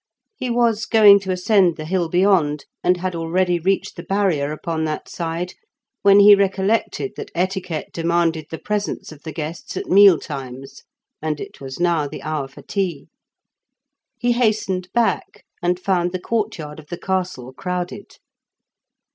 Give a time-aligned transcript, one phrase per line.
[0.35, 4.83] He was going to ascend the hill beyond, and had already reached the barrier upon
[4.85, 5.53] that side,
[6.01, 10.81] when he recollected that etiquette demanded the presence of the guests at meal times,
[11.21, 13.09] and it was now the hour for tea.
[14.17, 18.15] He hastened back, and found the courtyard of the castle crowded.